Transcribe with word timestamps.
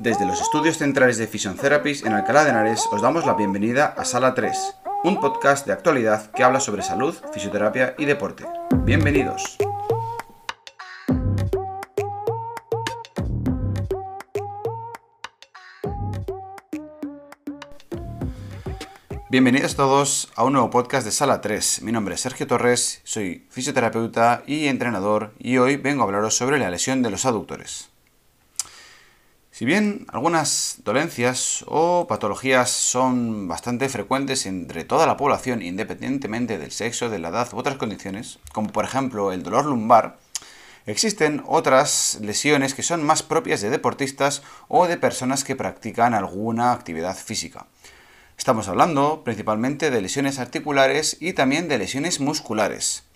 Desde 0.00 0.24
los 0.24 0.40
estudios 0.40 0.78
centrales 0.78 1.18
de 1.18 1.26
Fission 1.26 1.56
Therapies 1.56 2.06
en 2.06 2.14
Alcalá 2.14 2.44
de 2.44 2.48
Henares 2.48 2.88
os 2.90 3.02
damos 3.02 3.26
la 3.26 3.34
bienvenida 3.34 3.84
a 3.84 4.06
Sala 4.06 4.32
3, 4.32 4.56
un 5.04 5.20
podcast 5.20 5.66
de 5.66 5.74
actualidad 5.74 6.30
que 6.30 6.42
habla 6.42 6.58
sobre 6.58 6.80
salud, 6.80 7.14
fisioterapia 7.34 7.94
y 7.98 8.06
deporte. 8.06 8.46
Bienvenidos. 8.84 9.58
Bienvenidos 19.28 19.76
todos 19.76 20.32
a 20.34 20.44
un 20.44 20.54
nuevo 20.54 20.70
podcast 20.70 21.04
de 21.04 21.12
Sala 21.12 21.42
3. 21.42 21.82
Mi 21.82 21.92
nombre 21.92 22.14
es 22.14 22.22
Sergio 22.22 22.46
Torres, 22.46 23.02
soy 23.04 23.46
fisioterapeuta 23.50 24.44
y 24.46 24.68
entrenador 24.68 25.34
y 25.38 25.58
hoy 25.58 25.76
vengo 25.76 26.00
a 26.00 26.06
hablaros 26.06 26.34
sobre 26.34 26.58
la 26.58 26.70
lesión 26.70 27.02
de 27.02 27.10
los 27.10 27.26
aductores. 27.26 27.90
Si 29.60 29.66
bien 29.66 30.06
algunas 30.08 30.78
dolencias 30.86 31.66
o 31.66 32.06
patologías 32.08 32.70
son 32.70 33.46
bastante 33.46 33.90
frecuentes 33.90 34.46
entre 34.46 34.84
toda 34.84 35.06
la 35.06 35.18
población 35.18 35.60
independientemente 35.60 36.56
del 36.56 36.70
sexo, 36.70 37.10
de 37.10 37.18
la 37.18 37.28
edad 37.28 37.52
u 37.52 37.58
otras 37.58 37.76
condiciones, 37.76 38.38
como 38.54 38.72
por 38.72 38.86
ejemplo 38.86 39.32
el 39.32 39.42
dolor 39.42 39.66
lumbar, 39.66 40.16
existen 40.86 41.42
otras 41.46 42.20
lesiones 42.22 42.72
que 42.72 42.82
son 42.82 43.04
más 43.04 43.22
propias 43.22 43.60
de 43.60 43.68
deportistas 43.68 44.42
o 44.68 44.86
de 44.86 44.96
personas 44.96 45.44
que 45.44 45.56
practican 45.56 46.14
alguna 46.14 46.72
actividad 46.72 47.14
física. 47.14 47.66
Estamos 48.38 48.66
hablando 48.66 49.24
principalmente 49.24 49.90
de 49.90 50.00
lesiones 50.00 50.38
articulares 50.38 51.18
y 51.20 51.34
también 51.34 51.68
de 51.68 51.76
lesiones 51.76 52.18
musculares. 52.18 53.09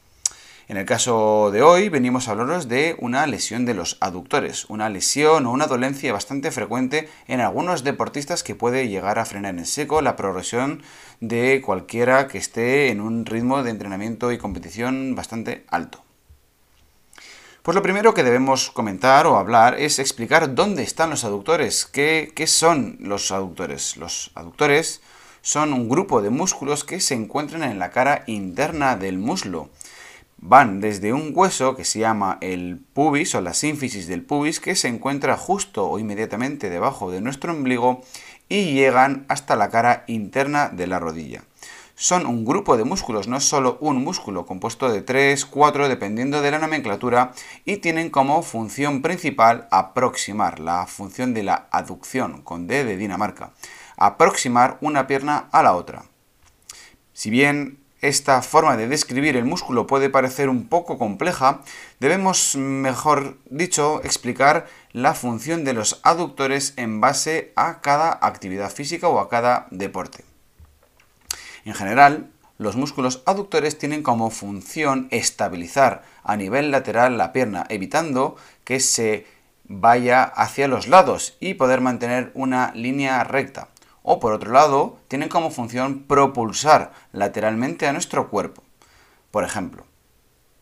En 0.66 0.78
el 0.78 0.86
caso 0.86 1.50
de 1.52 1.60
hoy 1.60 1.90
venimos 1.90 2.26
a 2.26 2.30
hablaros 2.30 2.68
de 2.68 2.96
una 2.98 3.26
lesión 3.26 3.66
de 3.66 3.74
los 3.74 3.98
aductores, 4.00 4.64
una 4.70 4.88
lesión 4.88 5.44
o 5.44 5.50
una 5.50 5.66
dolencia 5.66 6.10
bastante 6.14 6.50
frecuente 6.50 7.10
en 7.28 7.40
algunos 7.40 7.84
deportistas 7.84 8.42
que 8.42 8.54
puede 8.54 8.88
llegar 8.88 9.18
a 9.18 9.26
frenar 9.26 9.58
en 9.58 9.66
seco 9.66 10.00
la 10.00 10.16
progresión 10.16 10.82
de 11.20 11.60
cualquiera 11.60 12.28
que 12.28 12.38
esté 12.38 12.88
en 12.88 13.02
un 13.02 13.26
ritmo 13.26 13.62
de 13.62 13.72
entrenamiento 13.72 14.32
y 14.32 14.38
competición 14.38 15.14
bastante 15.14 15.66
alto. 15.68 16.02
Pues 17.62 17.74
lo 17.74 17.82
primero 17.82 18.14
que 18.14 18.24
debemos 18.24 18.70
comentar 18.70 19.26
o 19.26 19.36
hablar 19.36 19.78
es 19.78 19.98
explicar 19.98 20.54
dónde 20.54 20.82
están 20.82 21.10
los 21.10 21.24
aductores, 21.24 21.84
qué, 21.84 22.32
qué 22.34 22.46
son 22.46 22.96
los 23.00 23.30
aductores. 23.32 23.98
Los 23.98 24.30
aductores 24.34 25.02
son 25.42 25.74
un 25.74 25.90
grupo 25.90 26.22
de 26.22 26.30
músculos 26.30 26.84
que 26.84 27.00
se 27.00 27.12
encuentran 27.12 27.64
en 27.64 27.78
la 27.78 27.90
cara 27.90 28.24
interna 28.26 28.96
del 28.96 29.18
muslo. 29.18 29.68
Van 30.46 30.80
desde 30.80 31.14
un 31.14 31.32
hueso 31.34 31.74
que 31.74 31.86
se 31.86 32.00
llama 32.00 32.36
el 32.42 32.78
pubis 32.92 33.34
o 33.34 33.40
la 33.40 33.54
sínfisis 33.54 34.06
del 34.06 34.22
pubis 34.22 34.60
que 34.60 34.76
se 34.76 34.88
encuentra 34.88 35.38
justo 35.38 35.88
o 35.88 35.98
inmediatamente 35.98 36.68
debajo 36.68 37.10
de 37.10 37.22
nuestro 37.22 37.54
ombligo 37.54 38.02
y 38.50 38.74
llegan 38.74 39.24
hasta 39.28 39.56
la 39.56 39.70
cara 39.70 40.04
interna 40.06 40.68
de 40.68 40.86
la 40.86 40.98
rodilla. 40.98 41.44
Son 41.94 42.26
un 42.26 42.44
grupo 42.44 42.76
de 42.76 42.84
músculos, 42.84 43.26
no 43.26 43.40
solo 43.40 43.78
un 43.80 44.04
músculo, 44.04 44.44
compuesto 44.44 44.92
de 44.92 45.00
3, 45.00 45.46
4, 45.46 45.88
dependiendo 45.88 46.42
de 46.42 46.50
la 46.50 46.58
nomenclatura, 46.58 47.32
y 47.64 47.78
tienen 47.78 48.10
como 48.10 48.42
función 48.42 49.00
principal 49.00 49.66
aproximar, 49.70 50.60
la 50.60 50.86
función 50.86 51.32
de 51.32 51.44
la 51.44 51.68
aducción, 51.70 52.42
con 52.42 52.66
D 52.66 52.84
de 52.84 52.98
Dinamarca 52.98 53.54
aproximar 53.96 54.78
una 54.80 55.06
pierna 55.06 55.48
a 55.52 55.62
la 55.62 55.74
otra. 55.74 56.04
Si 57.12 57.30
bien 57.30 57.78
esta 58.08 58.42
forma 58.42 58.76
de 58.76 58.86
describir 58.86 59.36
el 59.36 59.46
músculo 59.46 59.86
puede 59.86 60.10
parecer 60.10 60.50
un 60.50 60.68
poco 60.68 60.98
compleja, 60.98 61.62
debemos, 62.00 62.54
mejor 62.54 63.38
dicho, 63.48 64.02
explicar 64.04 64.66
la 64.92 65.14
función 65.14 65.64
de 65.64 65.72
los 65.72 66.00
aductores 66.02 66.74
en 66.76 67.00
base 67.00 67.52
a 67.56 67.80
cada 67.80 68.18
actividad 68.20 68.70
física 68.70 69.08
o 69.08 69.20
a 69.20 69.30
cada 69.30 69.68
deporte. 69.70 70.24
En 71.64 71.72
general, 71.72 72.30
los 72.58 72.76
músculos 72.76 73.22
aductores 73.24 73.78
tienen 73.78 74.02
como 74.02 74.30
función 74.30 75.08
estabilizar 75.10 76.04
a 76.22 76.36
nivel 76.36 76.70
lateral 76.70 77.16
la 77.16 77.32
pierna, 77.32 77.64
evitando 77.70 78.36
que 78.64 78.80
se 78.80 79.26
vaya 79.64 80.24
hacia 80.24 80.68
los 80.68 80.88
lados 80.88 81.36
y 81.40 81.54
poder 81.54 81.80
mantener 81.80 82.30
una 82.34 82.70
línea 82.74 83.24
recta 83.24 83.68
o 84.06 84.20
por 84.20 84.34
otro 84.34 84.52
lado, 84.52 84.98
tienen 85.08 85.30
como 85.30 85.50
función 85.50 86.04
propulsar 86.04 86.92
lateralmente 87.12 87.88
a 87.88 87.92
nuestro 87.92 88.28
cuerpo. 88.28 88.62
Por 89.30 89.44
ejemplo, 89.44 89.86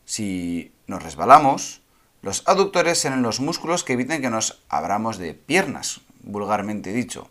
si 0.04 0.72
nos 0.86 1.03
resbalamos, 1.03 1.82
los 2.22 2.44
aductores 2.47 2.98
serán 2.98 3.22
los 3.22 3.41
músculos 3.41 3.82
que 3.82 3.94
eviten 3.94 4.22
que 4.22 4.30
nos 4.30 4.62
abramos 4.69 5.19
de 5.19 5.34
piernas, 5.34 6.03
vulgarmente 6.22 6.92
dicho. 6.92 7.28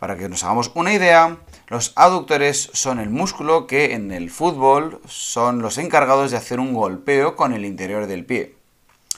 Para 0.00 0.16
que 0.16 0.28
nos 0.28 0.42
hagamos 0.42 0.72
una 0.74 0.92
idea, 0.92 1.38
los 1.68 1.92
aductores 1.94 2.68
son 2.72 2.98
el 2.98 3.08
músculo 3.08 3.68
que 3.68 3.94
en 3.94 4.10
el 4.10 4.30
fútbol 4.30 5.00
son 5.06 5.62
los 5.62 5.78
encargados 5.78 6.32
de 6.32 6.38
hacer 6.38 6.58
un 6.58 6.74
golpeo 6.74 7.36
con 7.36 7.52
el 7.54 7.64
interior 7.64 8.08
del 8.08 8.26
pie. 8.26 8.55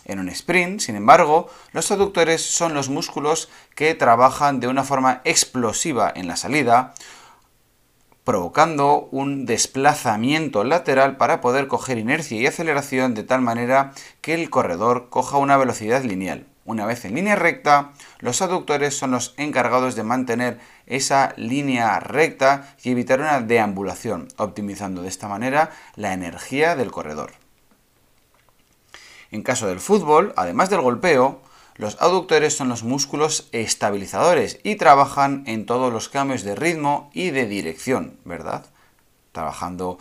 En 0.09 0.19
un 0.19 0.31
sprint, 0.31 0.81
sin 0.81 0.97
embargo, 0.97 1.49
los 1.73 1.91
aductores 1.91 2.43
son 2.43 2.73
los 2.73 2.89
músculos 2.89 3.51
que 3.75 3.95
trabajan 3.95 4.59
de 4.59 4.67
una 4.67 4.83
forma 4.83 5.21
explosiva 5.25 6.11
en 6.17 6.27
la 6.27 6.37
salida, 6.37 6.95
provocando 8.25 9.09
un 9.11 9.45
desplazamiento 9.45 10.65
lateral 10.65 11.19
para 11.19 11.43
poder 11.43 11.69
coger 11.69 11.99
inercia 11.99 12.41
y 12.41 12.47
aceleración 12.47 13.15
de 13.15 13.23
tal 13.23 13.43
manera 13.43 13.93
que 14.23 14.33
el 14.33 14.49
corredor 14.49 15.11
coja 15.11 15.37
una 15.37 15.59
velocidad 15.59 16.03
lineal. 16.03 16.47
Una 16.65 16.87
vez 16.87 17.05
en 17.05 17.15
línea 17.15 17.37
recta, 17.37 17.93
los 18.19 18.41
aductores 18.41 18.97
son 18.97 19.11
los 19.11 19.35
encargados 19.37 19.95
de 19.95 20.05
mantener 20.05 20.59
esa 20.87 21.35
línea 21.37 22.01
recta 22.01 22.75
y 22.83 22.91
evitar 22.91 23.21
una 23.21 23.41
deambulación, 23.41 24.29
optimizando 24.39 25.03
de 25.03 25.09
esta 25.09 25.29
manera 25.29 25.71
la 25.97 26.15
energía 26.15 26.77
del 26.77 26.91
corredor. 26.91 27.33
En 29.31 29.43
caso 29.43 29.67
del 29.67 29.81
fútbol, 29.81 30.33
además 30.37 30.71
del 30.71 30.81
golpeo, 30.81 31.41
los 31.77 31.97
aductores 32.01 32.57
son 32.57 32.69
los 32.69 32.83
músculos 32.83 33.49
estabilizadores 33.53 34.59
y 34.65 34.77
trabajan 34.77 35.45
en 35.47 35.65
todos 35.65 35.93
los 35.93 36.09
cambios 36.09 36.43
de 36.43 36.57
ritmo 36.57 37.11
y 37.13 37.31
de 37.31 37.47
dirección, 37.47 38.19
¿verdad? 38.25 38.67
Trabajando 39.33 39.99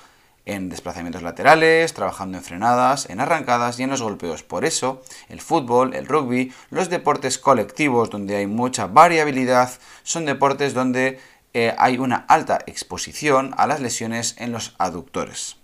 en 0.47 0.69
desplazamientos 0.69 1.21
laterales, 1.21 1.93
trabajando 1.93 2.37
en 2.37 2.43
frenadas, 2.43 3.09
en 3.09 3.19
arrancadas 3.19 3.79
y 3.79 3.83
en 3.83 3.89
los 3.89 4.01
golpeos. 4.01 4.43
Por 4.43 4.63
eso, 4.63 5.03
el 5.27 5.41
fútbol, 5.41 5.93
el 5.93 6.07
rugby, 6.07 6.53
los 6.71 6.89
deportes 6.89 7.37
colectivos 7.37 8.09
donde 8.09 8.37
hay 8.37 8.47
mucha 8.47 8.87
variabilidad, 8.87 9.69
son 10.03 10.25
deportes 10.25 10.73
donde 10.73 11.19
eh, 11.53 11.75
hay 11.77 11.97
una 11.97 12.25
alta 12.29 12.59
exposición 12.65 13.53
a 13.57 13.67
las 13.67 13.81
lesiones 13.81 14.35
en 14.39 14.53
los 14.53 14.73
aductores. 14.79 15.57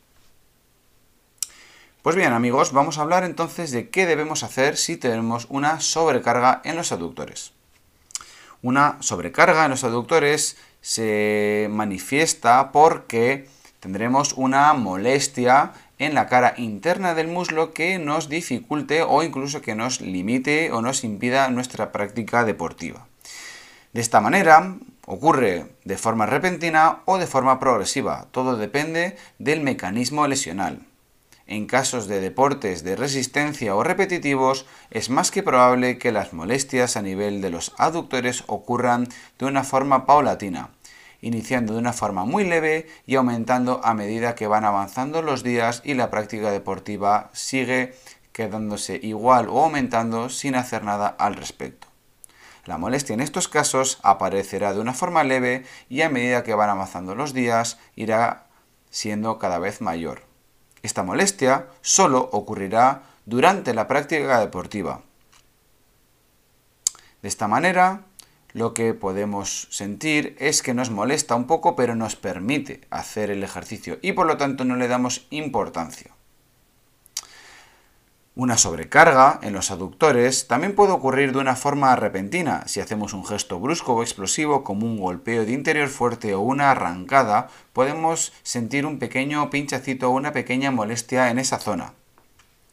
Pues 2.03 2.17
bien 2.17 2.33
amigos, 2.33 2.73
vamos 2.73 2.97
a 2.97 3.01
hablar 3.03 3.23
entonces 3.23 3.71
de 3.71 3.89
qué 3.89 4.05
debemos 4.05 4.43
hacer 4.43 4.75
si 4.75 4.97
tenemos 4.97 5.47
una 5.49 5.79
sobrecarga 5.79 6.59
en 6.65 6.75
los 6.75 6.91
aductores. 6.91 7.53
Una 8.61 8.97
sobrecarga 8.99 9.63
en 9.63 9.71
los 9.71 9.85
aductores 9.85 10.57
se 10.81 11.69
manifiesta 11.71 12.73
porque 12.73 13.47
tendremos 13.79 14.33
una 14.33 14.73
molestia 14.73 15.71
en 15.97 16.13
la 16.13 16.27
cara 16.27 16.55
interna 16.57 17.13
del 17.13 17.29
muslo 17.29 17.71
que 17.71 17.97
nos 17.99 18.27
dificulte 18.27 19.01
o 19.01 19.23
incluso 19.23 19.61
que 19.61 19.73
nos 19.73 20.01
limite 20.01 20.73
o 20.73 20.81
nos 20.81 21.05
impida 21.05 21.49
nuestra 21.51 21.93
práctica 21.93 22.43
deportiva. 22.43 23.07
De 23.93 24.01
esta 24.01 24.19
manera 24.19 24.75
ocurre 25.05 25.67
de 25.85 25.97
forma 25.97 26.25
repentina 26.25 26.99
o 27.05 27.17
de 27.17 27.27
forma 27.27 27.61
progresiva, 27.61 28.27
todo 28.31 28.57
depende 28.57 29.15
del 29.39 29.61
mecanismo 29.61 30.27
lesional. 30.27 30.85
En 31.45 31.65
casos 31.65 32.07
de 32.07 32.21
deportes 32.21 32.83
de 32.83 32.95
resistencia 32.95 33.75
o 33.75 33.83
repetitivos, 33.83 34.65
es 34.91 35.09
más 35.09 35.29
que 35.29 35.43
probable 35.43 35.97
que 35.97 36.13
las 36.13 36.31
molestias 36.31 36.95
a 36.95 37.01
nivel 37.01 37.41
de 37.41 37.49
los 37.49 37.73
aductores 37.77 38.44
ocurran 38.47 39.09
de 39.38 39.45
una 39.45 39.65
forma 39.65 40.06
paulatina, 40.06 40.69
iniciando 41.21 41.73
de 41.73 41.79
una 41.79 41.91
forma 41.91 42.23
muy 42.23 42.45
leve 42.45 42.88
y 43.06 43.15
aumentando 43.15 43.81
a 43.83 43.94
medida 43.94 44.35
que 44.35 44.47
van 44.47 44.63
avanzando 44.63 45.21
los 45.21 45.44
días 45.44 45.81
y 45.83 45.95
la 45.95 46.09
práctica 46.09 46.50
deportiva 46.50 47.29
sigue 47.33 47.94
quedándose 48.31 49.00
igual 49.01 49.50
o 49.50 49.63
aumentando 49.63 50.29
sin 50.29 50.56
hacer 50.56 50.83
nada 50.83 51.07
al 51.07 51.35
respecto. 51.35 51.88
La 52.65 52.77
molestia 52.77 53.13
en 53.13 53.19
estos 53.19 53.50
casos 53.50 54.00
aparecerá 54.03 54.73
de 54.73 54.79
una 54.79 54.94
forma 54.94 55.25
leve 55.25 55.65
y 55.89 56.01
a 56.01 56.09
medida 56.09 56.44
que 56.44 56.56
van 56.56 56.69
avanzando 56.69 57.15
los 57.15 57.33
días 57.33 57.77
irá 57.95 58.47
siendo 58.89 59.38
cada 59.38 59.59
vez 59.59 59.81
mayor. 59.81 60.32
Esta 60.83 61.01
molestia 61.01 61.68
solo 61.81 62.30
ocurrirá 62.31 63.03
durante 63.25 63.74
la 63.74 63.88
práctica 63.88 64.39
deportiva. 64.39 65.01
De 67.21 67.30
esta 67.30 67.47
manera, 67.47 68.01
lo 68.51 68.74
que 68.74 68.94
podemos 68.94 69.68
sentir 69.71 70.35
es 70.39 70.62
que 70.62 70.74
nos 70.74 70.91
molesta 70.91 71.35
un 71.35 71.47
poco, 71.47 71.75
pero 71.75 71.95
nos 71.95 72.18
permite 72.18 72.81
hacer 72.89 73.31
el 73.31 73.44
ejercicio 73.44 73.97
y 74.01 74.12
por 74.12 74.27
lo 74.27 74.38
tanto 74.38 74.65
no 74.65 74.75
le 74.75 74.89
damos 74.89 75.25
importancia. 75.30 76.12
Una 78.35 78.57
sobrecarga 78.57 79.39
en 79.44 79.53
los 79.53 79.69
aductores 79.69 80.47
también 80.47 80.74
puede 80.74 80.91
ocurrir 80.91 81.33
de 81.33 81.38
una 81.38 81.56
forma 81.56 81.95
repentina, 81.95 82.63
si 82.65 82.80
hacemos 82.80 83.13
un 83.13 83.24
gesto 83.24 83.59
brusco 83.59 83.94
o 83.94 84.01
explosivo 84.01 84.63
como 84.63 84.88
un 84.88 84.97
golpeo 85.00 85.45
de 85.45 85.51
interior 85.51 85.88
fuerte 85.88 86.33
o 86.33 86.39
una 86.39 86.71
arrancada, 86.71 87.50
podemos 87.74 88.33
sentir 88.41 88.88
un 88.88 88.97
pequeño 88.97 89.51
pinchacito 89.51 90.09
o 90.09 90.15
una 90.15 90.33
pequeña 90.33 90.71
molestia 90.71 91.30
en 91.30 91.38
esa 91.38 91.59
zona. 91.59 91.94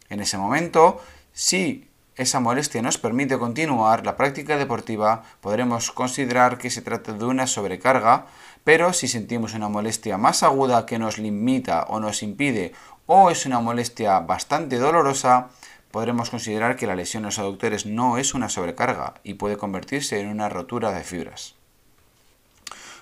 En 0.09 0.21
ese 0.21 0.39
momento, 0.39 1.03
si 1.35 1.91
esa 2.17 2.41
molestia 2.41 2.81
nos 2.81 2.97
permite 2.97 3.39
continuar 3.39 4.07
la 4.07 4.17
práctica 4.17 4.57
deportiva, 4.57 5.25
podremos 5.43 5.91
considerar 5.91 6.57
que 6.57 6.71
se 6.71 6.81
trata 6.81 7.13
de 7.13 7.25
una 7.27 7.47
sobrecarga, 7.47 8.27
pero 8.65 8.95
si 8.95 9.09
sentimos 9.09 9.53
una 9.53 9.69
molestia 9.69 10.17
más 10.17 10.43
aguda 10.43 10.87
que 10.87 10.99
nos 10.99 11.19
limita 11.19 11.85
o 11.89 12.01
nos 12.01 12.23
impide 12.23 12.73
o 13.13 13.29
es 13.29 13.45
una 13.45 13.59
molestia 13.59 14.21
bastante 14.21 14.79
dolorosa, 14.79 15.49
podremos 15.91 16.31
considerar 16.31 16.77
que 16.77 16.87
la 16.87 16.95
lesión 16.95 17.25
en 17.25 17.27
los 17.27 17.41
aductores 17.41 17.85
no 17.85 18.19
es 18.19 18.35
una 18.35 18.49
sobrecarga 18.49 19.15
y 19.25 19.35
puede 19.35 19.57
convertirse 19.57 20.21
en 20.21 20.29
una 20.29 20.49
rotura 20.49 20.93
de 20.93 21.03
fibras. 21.03 21.57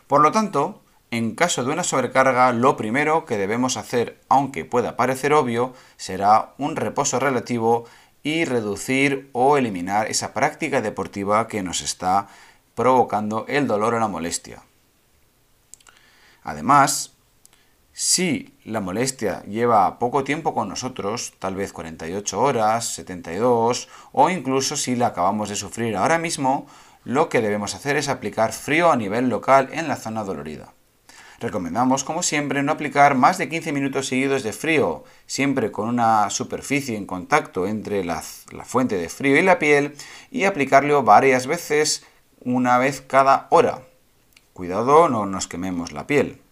Por 0.07 0.23
lo 0.23 0.33
tanto, 0.33 0.81
en 1.11 1.35
caso 1.35 1.63
de 1.63 1.73
una 1.73 1.85
sobrecarga, 1.85 2.55
lo 2.55 2.75
primero 2.79 3.27
que 3.27 3.37
debemos 3.37 3.77
hacer, 3.77 4.19
aunque 4.31 4.65
pueda 4.65 4.97
parecer 4.97 5.35
obvio, 5.35 5.75
será 5.99 6.55
un 6.57 6.77
reposo 6.77 7.21
relativo 7.21 7.85
y 8.23 8.47
reducir 8.47 9.29
o 9.35 9.59
eliminar 9.59 10.07
esa 10.07 10.33
práctica 10.33 10.81
deportiva 10.81 11.49
que 11.49 11.63
nos 11.63 11.83
está 11.83 12.29
provocando 12.75 13.45
el 13.47 13.67
dolor 13.67 13.93
o 13.93 14.01
la 14.01 14.09
molestia. 14.09 14.63
Además, 16.43 17.18
si 18.01 18.55
la 18.65 18.81
molestia 18.81 19.43
lleva 19.43 19.99
poco 19.99 20.23
tiempo 20.23 20.55
con 20.55 20.69
nosotros, 20.69 21.33
tal 21.41 21.57
vez 21.57 21.73
48 21.73 22.41
horas, 22.41 22.95
72, 22.95 23.89
o 24.13 24.31
incluso 24.31 24.77
si 24.77 24.95
la 24.95 25.09
acabamos 25.09 25.49
de 25.49 25.57
sufrir 25.57 25.97
ahora 25.97 26.17
mismo, 26.17 26.69
lo 27.03 27.29
que 27.29 27.41
debemos 27.41 27.75
hacer 27.75 27.97
es 27.97 28.09
aplicar 28.09 28.53
frío 28.53 28.93
a 28.93 28.97
nivel 28.97 29.29
local 29.29 29.71
en 29.73 29.89
la 29.89 29.97
zona 29.97 30.23
dolorida. 30.23 30.73
Recomendamos, 31.41 32.05
como 32.05 32.23
siempre, 32.23 32.63
no 32.63 32.71
aplicar 32.71 33.17
más 33.17 33.37
de 33.37 33.49
15 33.49 33.73
minutos 33.73 34.07
seguidos 34.07 34.45
de 34.45 34.53
frío, 34.53 35.03
siempre 35.27 35.73
con 35.73 35.89
una 35.89 36.31
superficie 36.31 36.97
en 36.97 37.05
contacto 37.05 37.67
entre 37.67 38.05
la, 38.05 38.23
la 38.53 38.65
fuente 38.65 38.97
de 38.97 39.09
frío 39.09 39.37
y 39.37 39.43
la 39.43 39.59
piel, 39.59 39.97
y 40.31 40.45
aplicarlo 40.45 41.03
varias 41.03 41.49
veces, 41.49 42.07
una 42.45 42.79
vez 42.79 43.01
cada 43.01 43.49
hora. 43.51 43.83
Cuidado, 44.53 45.09
no 45.09 45.27
nos 45.27 45.49
quememos 45.49 45.91
la 45.91 46.07
piel. 46.07 46.43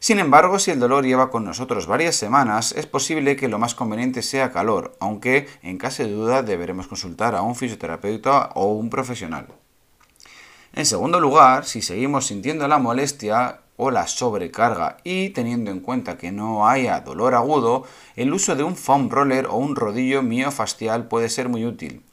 Sin 0.00 0.20
embargo, 0.20 0.60
si 0.60 0.70
el 0.70 0.78
dolor 0.78 1.04
lleva 1.04 1.30
con 1.30 1.44
nosotros 1.44 1.88
varias 1.88 2.14
semanas, 2.14 2.72
es 2.72 2.86
posible 2.86 3.34
que 3.34 3.48
lo 3.48 3.58
más 3.58 3.74
conveniente 3.74 4.22
sea 4.22 4.52
calor, 4.52 4.96
aunque 5.00 5.48
en 5.62 5.76
caso 5.76 6.04
de 6.04 6.12
duda 6.12 6.42
deberemos 6.42 6.86
consultar 6.86 7.34
a 7.34 7.42
un 7.42 7.56
fisioterapeuta 7.56 8.50
o 8.54 8.66
un 8.72 8.90
profesional. 8.90 9.48
En 10.72 10.86
segundo 10.86 11.18
lugar, 11.18 11.64
si 11.64 11.82
seguimos 11.82 12.26
sintiendo 12.26 12.68
la 12.68 12.78
molestia 12.78 13.60
o 13.76 13.90
la 13.90 14.06
sobrecarga 14.06 14.98
y 15.02 15.30
teniendo 15.30 15.72
en 15.72 15.80
cuenta 15.80 16.16
que 16.16 16.30
no 16.30 16.68
haya 16.68 17.00
dolor 17.00 17.34
agudo, 17.34 17.84
el 18.14 18.32
uso 18.32 18.54
de 18.54 18.62
un 18.62 18.76
foam 18.76 19.08
roller 19.08 19.46
o 19.46 19.56
un 19.56 19.74
rodillo 19.74 20.22
miofascial 20.22 21.08
puede 21.08 21.28
ser 21.28 21.48
muy 21.48 21.64
útil. 21.64 22.04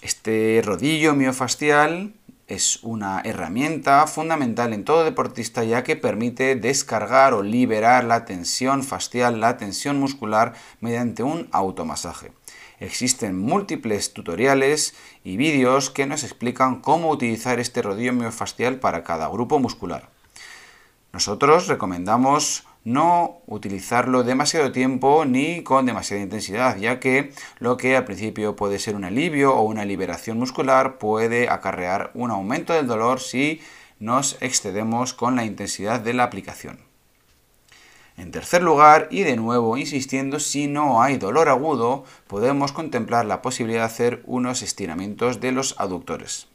Este 0.00 0.62
rodillo 0.64 1.14
miofascial 1.14 2.14
es 2.48 2.82
una 2.82 3.20
herramienta 3.20 4.06
fundamental 4.06 4.72
en 4.72 4.84
todo 4.84 5.04
deportista 5.04 5.64
ya 5.64 5.84
que 5.84 5.96
permite 5.96 6.56
descargar 6.56 7.34
o 7.34 7.42
liberar 7.42 8.04
la 8.04 8.24
tensión 8.24 8.82
facial, 8.82 9.40
la 9.40 9.58
tensión 9.58 10.00
muscular 10.00 10.54
mediante 10.80 11.22
un 11.22 11.48
automasaje. 11.52 12.32
Existen 12.80 13.38
múltiples 13.38 14.14
tutoriales 14.14 14.94
y 15.24 15.36
vídeos 15.36 15.90
que 15.90 16.06
nos 16.06 16.24
explican 16.24 16.80
cómo 16.80 17.10
utilizar 17.10 17.60
este 17.60 17.82
rodillo 17.82 18.12
miofascial 18.12 18.78
para 18.80 19.04
cada 19.04 19.28
grupo 19.28 19.58
muscular. 19.58 20.08
Nosotros 21.12 21.66
recomendamos 21.66 22.67
no 22.84 23.40
utilizarlo 23.46 24.22
demasiado 24.24 24.72
tiempo 24.72 25.24
ni 25.24 25.62
con 25.62 25.86
demasiada 25.86 26.22
intensidad, 26.22 26.76
ya 26.78 27.00
que 27.00 27.32
lo 27.58 27.76
que 27.76 27.96
al 27.96 28.04
principio 28.04 28.56
puede 28.56 28.78
ser 28.78 28.96
un 28.96 29.04
alivio 29.04 29.54
o 29.54 29.62
una 29.62 29.84
liberación 29.84 30.38
muscular 30.38 30.98
puede 30.98 31.48
acarrear 31.48 32.10
un 32.14 32.30
aumento 32.30 32.72
del 32.72 32.86
dolor 32.86 33.20
si 33.20 33.60
nos 33.98 34.36
excedemos 34.40 35.14
con 35.14 35.36
la 35.36 35.44
intensidad 35.44 36.00
de 36.00 36.14
la 36.14 36.24
aplicación. 36.24 36.80
En 38.16 38.32
tercer 38.32 38.62
lugar, 38.62 39.06
y 39.12 39.22
de 39.22 39.36
nuevo 39.36 39.76
insistiendo, 39.76 40.40
si 40.40 40.66
no 40.66 41.02
hay 41.02 41.18
dolor 41.18 41.48
agudo, 41.48 42.04
podemos 42.26 42.72
contemplar 42.72 43.24
la 43.26 43.42
posibilidad 43.42 43.82
de 43.82 43.86
hacer 43.86 44.22
unos 44.26 44.62
estiramientos 44.62 45.40
de 45.40 45.52
los 45.52 45.76
aductores. 45.78 46.48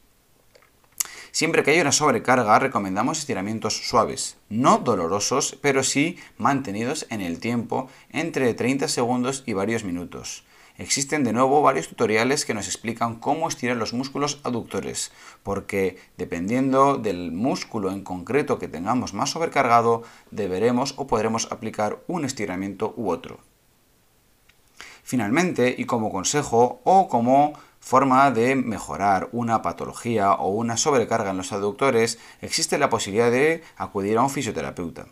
Siempre 1.34 1.64
que 1.64 1.72
haya 1.72 1.82
una 1.82 1.90
sobrecarga, 1.90 2.60
recomendamos 2.60 3.18
estiramientos 3.18 3.88
suaves, 3.88 4.36
no 4.48 4.78
dolorosos, 4.78 5.58
pero 5.60 5.82
sí 5.82 6.16
mantenidos 6.38 7.08
en 7.10 7.20
el 7.20 7.40
tiempo 7.40 7.88
entre 8.12 8.54
30 8.54 8.86
segundos 8.86 9.42
y 9.44 9.52
varios 9.52 9.82
minutos. 9.82 10.44
Existen 10.78 11.24
de 11.24 11.32
nuevo 11.32 11.60
varios 11.60 11.88
tutoriales 11.88 12.44
que 12.44 12.54
nos 12.54 12.68
explican 12.68 13.16
cómo 13.16 13.48
estirar 13.48 13.76
los 13.76 13.92
músculos 13.92 14.38
aductores, 14.44 15.10
porque 15.42 15.98
dependiendo 16.16 16.98
del 16.98 17.32
músculo 17.32 17.90
en 17.90 18.04
concreto 18.04 18.60
que 18.60 18.68
tengamos 18.68 19.12
más 19.12 19.30
sobrecargado, 19.30 20.04
deberemos 20.30 20.94
o 20.98 21.08
podremos 21.08 21.50
aplicar 21.50 21.98
un 22.06 22.24
estiramiento 22.24 22.94
u 22.96 23.10
otro. 23.10 23.40
Finalmente, 25.02 25.74
y 25.76 25.84
como 25.84 26.12
consejo 26.12 26.80
o 26.84 27.08
como 27.08 27.54
forma 27.84 28.30
de 28.30 28.56
mejorar 28.56 29.28
una 29.32 29.60
patología 29.60 30.32
o 30.32 30.48
una 30.48 30.78
sobrecarga 30.78 31.32
en 31.32 31.36
los 31.36 31.52
aductores, 31.52 32.18
existe 32.40 32.78
la 32.78 32.88
posibilidad 32.88 33.30
de 33.30 33.62
acudir 33.76 34.16
a 34.16 34.22
un 34.22 34.30
fisioterapeuta. 34.30 35.04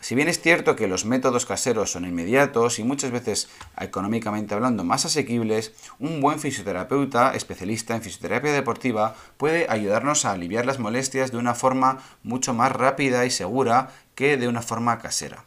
Si 0.00 0.16
bien 0.16 0.26
es 0.26 0.40
cierto 0.40 0.74
que 0.74 0.88
los 0.88 1.04
métodos 1.04 1.46
caseros 1.46 1.92
son 1.92 2.04
inmediatos 2.04 2.80
y 2.80 2.82
muchas 2.82 3.12
veces 3.12 3.48
económicamente 3.80 4.54
hablando 4.54 4.82
más 4.82 5.04
asequibles, 5.04 5.72
un 6.00 6.20
buen 6.20 6.40
fisioterapeuta 6.40 7.34
especialista 7.36 7.94
en 7.94 8.02
fisioterapia 8.02 8.52
deportiva 8.52 9.14
puede 9.36 9.66
ayudarnos 9.68 10.24
a 10.24 10.32
aliviar 10.32 10.66
las 10.66 10.80
molestias 10.80 11.30
de 11.30 11.38
una 11.38 11.54
forma 11.54 11.98
mucho 12.24 12.52
más 12.52 12.72
rápida 12.72 13.26
y 13.26 13.30
segura 13.30 13.90
que 14.16 14.36
de 14.36 14.48
una 14.48 14.62
forma 14.62 14.98
casera. 14.98 15.44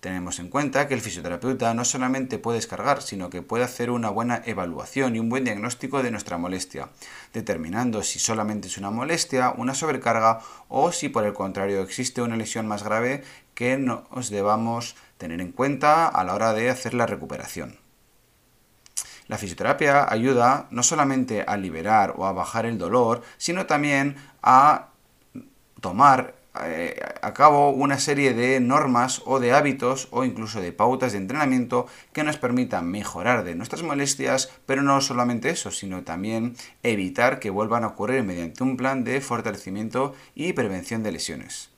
Tenemos 0.00 0.38
en 0.38 0.48
cuenta 0.48 0.88
que 0.88 0.94
el 0.94 1.02
fisioterapeuta 1.02 1.74
no 1.74 1.84
solamente 1.84 2.38
puede 2.38 2.56
descargar, 2.56 3.02
sino 3.02 3.28
que 3.28 3.42
puede 3.42 3.64
hacer 3.64 3.90
una 3.90 4.08
buena 4.08 4.40
evaluación 4.46 5.14
y 5.14 5.18
un 5.18 5.28
buen 5.28 5.44
diagnóstico 5.44 6.02
de 6.02 6.10
nuestra 6.10 6.38
molestia, 6.38 6.88
determinando 7.34 8.02
si 8.02 8.18
solamente 8.18 8.68
es 8.68 8.78
una 8.78 8.90
molestia, 8.90 9.52
una 9.54 9.74
sobrecarga 9.74 10.40
o 10.68 10.90
si 10.90 11.10
por 11.10 11.26
el 11.26 11.34
contrario 11.34 11.82
existe 11.82 12.22
una 12.22 12.36
lesión 12.36 12.66
más 12.66 12.82
grave 12.82 13.24
que 13.54 13.76
nos 13.76 14.30
debamos 14.30 14.96
tener 15.18 15.42
en 15.42 15.52
cuenta 15.52 16.08
a 16.08 16.24
la 16.24 16.34
hora 16.34 16.54
de 16.54 16.70
hacer 16.70 16.94
la 16.94 17.04
recuperación. 17.04 17.76
La 19.28 19.36
fisioterapia 19.36 20.10
ayuda 20.10 20.66
no 20.70 20.82
solamente 20.82 21.44
a 21.46 21.58
liberar 21.58 22.14
o 22.16 22.24
a 22.24 22.32
bajar 22.32 22.64
el 22.64 22.78
dolor, 22.78 23.22
sino 23.36 23.66
también 23.66 24.16
a 24.42 24.88
tomar 25.80 26.39
a 26.52 27.34
cabo 27.34 27.70
una 27.70 27.98
serie 27.98 28.34
de 28.34 28.58
normas 28.60 29.22
o 29.24 29.38
de 29.38 29.52
hábitos 29.52 30.08
o 30.10 30.24
incluso 30.24 30.60
de 30.60 30.72
pautas 30.72 31.12
de 31.12 31.18
entrenamiento 31.18 31.86
que 32.12 32.24
nos 32.24 32.38
permitan 32.38 32.90
mejorar 32.90 33.44
de 33.44 33.54
nuestras 33.54 33.82
molestias, 33.82 34.50
pero 34.66 34.82
no 34.82 35.00
solamente 35.00 35.50
eso, 35.50 35.70
sino 35.70 36.02
también 36.02 36.56
evitar 36.82 37.38
que 37.38 37.50
vuelvan 37.50 37.84
a 37.84 37.88
ocurrir 37.88 38.24
mediante 38.24 38.64
un 38.64 38.76
plan 38.76 39.04
de 39.04 39.20
fortalecimiento 39.20 40.14
y 40.34 40.52
prevención 40.52 41.02
de 41.02 41.12
lesiones. 41.12 41.70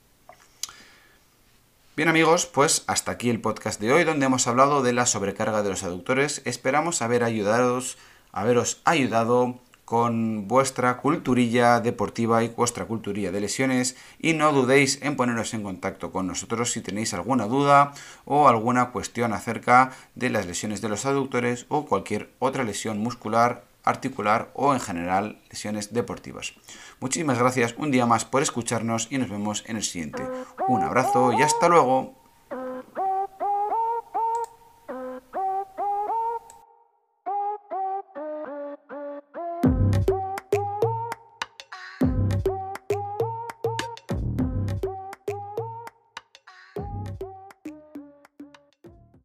Bien 1.95 2.09
amigos, 2.09 2.47
pues 2.47 2.83
hasta 2.87 3.11
aquí 3.11 3.29
el 3.29 3.39
podcast 3.39 3.79
de 3.79 3.93
hoy 3.93 4.03
donde 4.03 4.25
hemos 4.25 4.47
hablado 4.47 4.81
de 4.81 4.93
la 4.93 5.05
sobrecarga 5.05 5.61
de 5.61 5.69
los 5.69 5.83
aductores. 5.83 6.41
Esperamos 6.43 7.03
haber 7.03 7.23
ayudados, 7.23 7.99
haberos 8.31 8.81
ayudado 8.83 9.59
con 9.85 10.47
vuestra 10.47 10.97
culturilla 10.97 11.79
deportiva 11.79 12.43
y 12.43 12.49
vuestra 12.49 12.85
culturilla 12.85 13.31
de 13.31 13.41
lesiones 13.41 13.95
y 14.19 14.33
no 14.33 14.51
dudéis 14.53 14.99
en 15.01 15.15
poneros 15.15 15.53
en 15.53 15.63
contacto 15.63 16.11
con 16.11 16.27
nosotros 16.27 16.71
si 16.71 16.81
tenéis 16.81 17.13
alguna 17.13 17.45
duda 17.45 17.93
o 18.25 18.47
alguna 18.47 18.91
cuestión 18.91 19.33
acerca 19.33 19.91
de 20.15 20.29
las 20.29 20.45
lesiones 20.45 20.81
de 20.81 20.89
los 20.89 21.05
aductores 21.05 21.65
o 21.69 21.85
cualquier 21.85 22.29
otra 22.39 22.63
lesión 22.63 22.99
muscular, 22.99 23.65
articular 23.83 24.51
o 24.53 24.73
en 24.73 24.79
general 24.79 25.41
lesiones 25.49 25.93
deportivas. 25.93 26.53
Muchísimas 26.99 27.37
gracias 27.37 27.75
un 27.77 27.91
día 27.91 28.05
más 28.05 28.23
por 28.23 28.41
escucharnos 28.41 29.07
y 29.11 29.17
nos 29.17 29.29
vemos 29.29 29.63
en 29.67 29.75
el 29.75 29.83
siguiente. 29.83 30.23
Un 30.67 30.83
abrazo 30.83 31.33
y 31.33 31.41
hasta 31.41 31.67
luego. 31.67 32.22